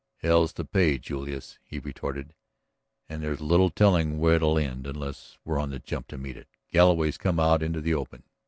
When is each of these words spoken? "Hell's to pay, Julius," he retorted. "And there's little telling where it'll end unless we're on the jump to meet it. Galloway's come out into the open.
"Hell's 0.17 0.51
to 0.53 0.65
pay, 0.65 0.97
Julius," 0.97 1.59
he 1.63 1.77
retorted. 1.77 2.33
"And 3.07 3.21
there's 3.21 3.39
little 3.39 3.69
telling 3.69 4.17
where 4.17 4.37
it'll 4.37 4.57
end 4.57 4.87
unless 4.87 5.37
we're 5.45 5.59
on 5.59 5.69
the 5.69 5.77
jump 5.77 6.07
to 6.07 6.17
meet 6.17 6.37
it. 6.37 6.47
Galloway's 6.71 7.19
come 7.19 7.39
out 7.39 7.61
into 7.61 7.81
the 7.81 7.93
open. 7.93 8.23